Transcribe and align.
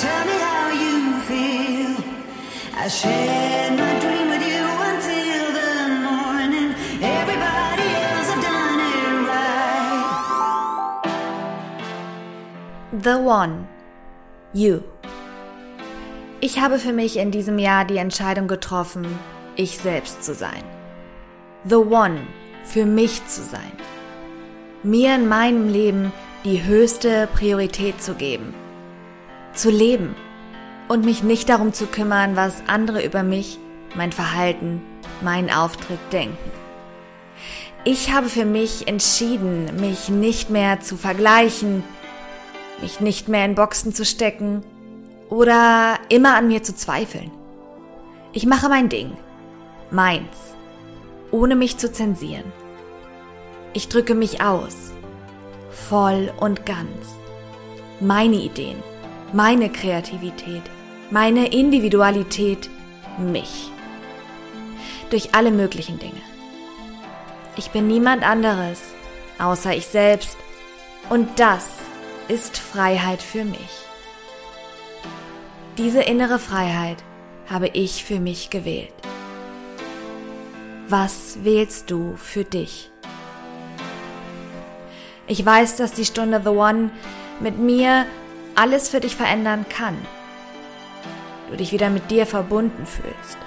tell 0.00 0.24
me 0.24 0.38
how 0.38 0.70
you 0.70 1.20
feel. 1.28 1.96
I 2.74 2.88
shared 2.88 3.78
my 3.78 3.98
dream 4.00 4.28
with 4.30 4.42
you 4.42 4.64
until 4.90 5.52
the 5.58 5.72
morning. 6.08 6.74
Everybody 7.00 7.88
else 8.06 8.28
have 8.32 8.42
done 8.42 8.80
it 8.80 9.28
right. 9.28 9.82
The 13.02 13.18
One. 13.18 13.68
You. 14.54 14.82
Ich 16.40 16.58
habe 16.58 16.78
für 16.78 16.92
mich 16.92 17.16
in 17.16 17.30
diesem 17.30 17.58
Jahr 17.58 17.84
die 17.84 17.98
Entscheidung 17.98 18.48
getroffen, 18.48 19.06
ich 19.56 19.78
selbst 19.78 20.24
zu 20.24 20.34
sein. 20.34 20.64
The 21.64 21.76
One, 21.76 22.26
für 22.64 22.84
mich 22.84 23.26
zu 23.26 23.42
sein. 23.42 23.72
Mir 24.82 25.14
in 25.14 25.28
meinem 25.28 25.68
Leben 25.68 26.12
die 26.44 26.64
höchste 26.64 27.28
Priorität 27.32 28.02
zu 28.02 28.14
geben 28.14 28.54
zu 29.54 29.70
leben 29.70 30.14
und 30.88 31.04
mich 31.04 31.22
nicht 31.22 31.48
darum 31.48 31.72
zu 31.72 31.86
kümmern, 31.86 32.36
was 32.36 32.62
andere 32.66 33.04
über 33.04 33.22
mich, 33.22 33.58
mein 33.94 34.12
Verhalten, 34.12 34.82
meinen 35.20 35.50
Auftritt 35.50 36.00
denken. 36.12 36.50
Ich 37.84 38.12
habe 38.12 38.28
für 38.28 38.44
mich 38.44 38.86
entschieden, 38.88 39.80
mich 39.80 40.08
nicht 40.08 40.50
mehr 40.50 40.80
zu 40.80 40.96
vergleichen, 40.96 41.82
mich 42.80 43.00
nicht 43.00 43.28
mehr 43.28 43.44
in 43.44 43.54
Boxen 43.54 43.92
zu 43.92 44.04
stecken 44.04 44.62
oder 45.28 45.98
immer 46.08 46.36
an 46.36 46.48
mir 46.48 46.62
zu 46.62 46.74
zweifeln. 46.74 47.30
Ich 48.32 48.46
mache 48.46 48.68
mein 48.68 48.88
Ding, 48.88 49.16
meins, 49.90 50.54
ohne 51.30 51.56
mich 51.56 51.76
zu 51.76 51.90
zensieren. 51.90 52.52
Ich 53.72 53.88
drücke 53.88 54.14
mich 54.14 54.42
aus, 54.42 54.92
voll 55.70 56.32
und 56.38 56.66
ganz. 56.66 57.16
Meine 58.00 58.36
Ideen, 58.36 58.82
meine 59.32 59.70
Kreativität, 59.70 60.62
meine 61.10 61.48
Individualität, 61.48 62.68
mich. 63.18 63.70
Durch 65.10 65.34
alle 65.34 65.50
möglichen 65.50 65.98
Dinge. 65.98 66.20
Ich 67.56 67.70
bin 67.70 67.86
niemand 67.86 68.22
anderes, 68.22 68.80
außer 69.38 69.74
ich 69.74 69.86
selbst, 69.86 70.36
und 71.08 71.28
das 71.38 71.66
ist 72.28 72.58
Freiheit 72.58 73.22
für 73.22 73.44
mich. 73.44 73.86
Diese 75.78 76.02
innere 76.02 76.38
Freiheit 76.38 77.02
habe 77.48 77.68
ich 77.68 78.04
für 78.04 78.20
mich 78.20 78.50
gewählt. 78.50 78.92
Was 80.88 81.38
wählst 81.42 81.90
du 81.90 82.16
für 82.16 82.44
dich? 82.44 82.90
Ich 85.26 85.44
weiß, 85.44 85.76
dass 85.76 85.92
die 85.92 86.04
Stunde 86.04 86.42
The 86.44 86.50
One 86.50 86.90
mit 87.40 87.58
mir 87.58 88.06
alles 88.54 88.88
für 88.88 89.00
dich 89.00 89.16
verändern 89.16 89.66
kann. 89.68 89.96
Du 91.50 91.56
dich 91.56 91.72
wieder 91.72 91.90
mit 91.90 92.10
dir 92.10 92.26
verbunden 92.26 92.86
fühlst 92.86 93.38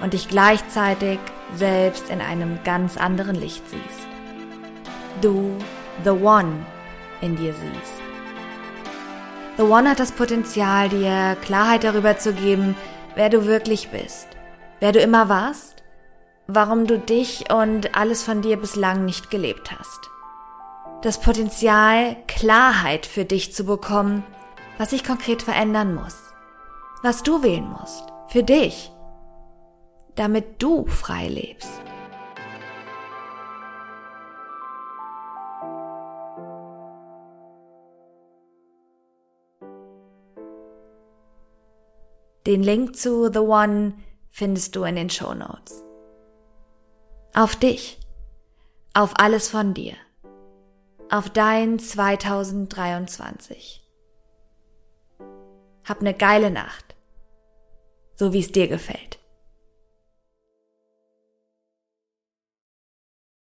und 0.00 0.12
dich 0.12 0.28
gleichzeitig 0.28 1.18
selbst 1.54 2.10
in 2.10 2.20
einem 2.20 2.58
ganz 2.64 2.96
anderen 2.96 3.34
Licht 3.34 3.68
siehst. 3.68 4.08
Du 5.20 5.52
The 6.04 6.10
One 6.10 6.66
in 7.20 7.36
dir 7.36 7.54
siehst. 7.54 8.02
The 9.56 9.62
One 9.62 9.90
hat 9.90 10.00
das 10.00 10.12
Potenzial, 10.12 10.88
dir 10.88 11.36
Klarheit 11.42 11.84
darüber 11.84 12.18
zu 12.18 12.32
geben, 12.32 12.76
wer 13.14 13.30
du 13.30 13.46
wirklich 13.46 13.90
bist, 13.90 14.28
wer 14.80 14.92
du 14.92 14.98
immer 14.98 15.28
warst, 15.28 15.84
warum 16.46 16.86
du 16.86 16.98
dich 16.98 17.52
und 17.52 17.96
alles 17.96 18.22
von 18.22 18.42
dir 18.42 18.56
bislang 18.56 19.04
nicht 19.04 19.30
gelebt 19.30 19.70
hast. 19.70 20.10
Das 21.04 21.20
Potenzial, 21.20 22.16
Klarheit 22.26 23.04
für 23.04 23.26
dich 23.26 23.52
zu 23.52 23.64
bekommen, 23.64 24.24
was 24.78 24.88
sich 24.88 25.04
konkret 25.04 25.42
verändern 25.42 25.94
muss, 25.94 26.16
was 27.02 27.22
du 27.22 27.42
wählen 27.42 27.68
musst, 27.68 28.04
für 28.28 28.42
dich, 28.42 28.90
damit 30.14 30.62
du 30.62 30.86
frei 30.86 31.28
lebst. 31.28 31.68
Den 42.46 42.62
Link 42.62 42.96
zu 42.96 43.30
The 43.30 43.40
One 43.40 43.92
findest 44.30 44.74
du 44.74 44.84
in 44.84 44.96
den 44.96 45.10
Show 45.10 45.34
Notes. 45.34 45.84
Auf 47.34 47.56
dich. 47.56 47.98
Auf 48.94 49.12
alles 49.18 49.50
von 49.50 49.74
dir. 49.74 49.96
Auf 51.14 51.30
dein 51.30 51.78
2023. 51.78 53.80
Hab 55.84 56.02
ne 56.02 56.12
geile 56.12 56.50
Nacht. 56.50 56.96
So 58.16 58.32
wie 58.32 58.40
es 58.40 58.50
dir 58.50 58.66
gefällt. 58.66 59.20